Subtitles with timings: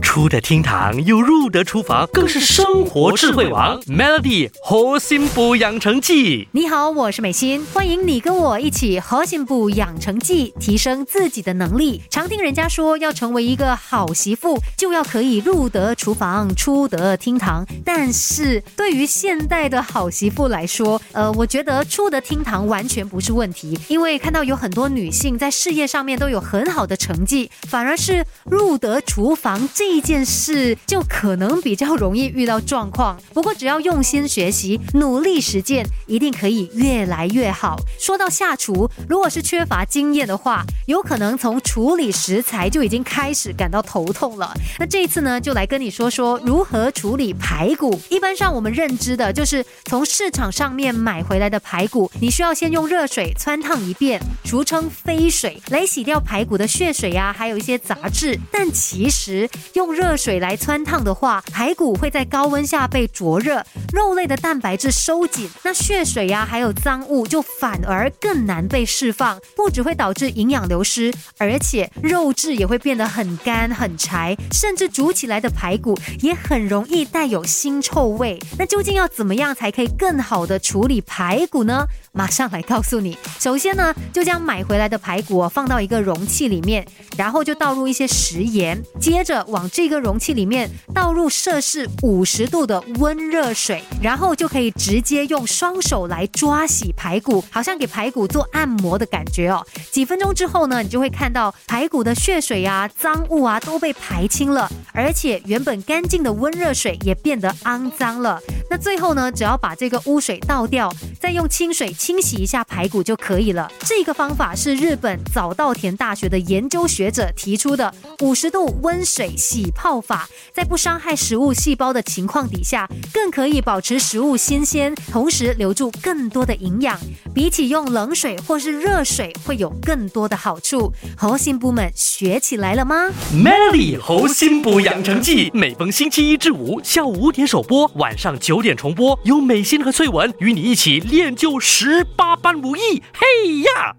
[0.00, 3.80] 出得厅堂又入得厨房，更是生活智慧王。
[3.82, 12.02] Melody 核心补养成记，你好，我是美心，欢迎你跟我一起核心补养成记，提升自己的能力。
[12.10, 17.64] 常听人家说，要成为一个好媳妇，就要可以入得厨房，出得厅堂。
[17.84, 29.89] 但是对于现代的好媳妇来说，呃，我觉得出得厅堂完全不是问题，因为看到有很多女性在事业上面都有很好的成绩，反而是入得厨房这。
[29.92, 37.76] 这件事就可能比较容易遇到状况，不过只要用心学习、努力实践，一定可以越来越好。
[37.98, 44.54] 说到下厨，如果是缺乏经验的话，有可能从处理食材就已经开始感到头痛了。
[44.78, 48.00] 那这一次呢，就来跟你说说如何处理排骨。
[48.08, 58.38] 一般上我们认知的就是从市场上面买回来的排骨，你需要先用热水汆烫一遍，俗称飞水，来洗掉排骨的血水呀，还有一些杂质。
[58.52, 78.38] 但其实用热水来汆烫的话，排骨会在高温下被灼热，肉类的蛋白质收紧，那血水呀还有脏物就反而更难被释放，不只会导致营养流失，而且肉质也会变得很干很柴，甚至煮起来的排骨也很容易带有腥臭味。
[78.58, 81.86] 那究竟要怎么样才可以更好的处理排骨呢？
[82.12, 83.16] 马上来告诉你。
[83.38, 99.62] 首先呢，就将买回来的排骨放到一个容器里面，然后就倒入一些食盐，接着往往这个容器里面倒入摄氏五十度的温热水，然后就可以直接用双手来抓洗排骨，好像给排骨做按摩的感觉哦。
[99.90, 108.40] 几分钟之后呢，你就会看到排骨的血水呀、脏物啊都被排清了，而且原本干净的温热水也变得肮脏了。
[108.70, 110.88] 那最后呢，只要把这个污水倒掉，
[111.20, 111.92] 再用清水。
[111.92, 113.68] 清洗一下排骨就可以了。
[113.80, 126.96] 这个方法是日本早稻田大学的研究学者提出的五十度温水洗泡法，在不伤害食物细胞的情况底下，更可以保持食物新鲜，同时留住更多的营养。
[127.34, 130.92] 比起用冷水或是热水，会有更多的好处。
[131.16, 141.60] 猴心部们学起来了吗？Melody 猴心补养成记，每逢星期一至五下午五点首播，晚上九点重播，由美心和翠文与你一起练就。
[141.60, 143.96] 十八般武艺，嘿呀！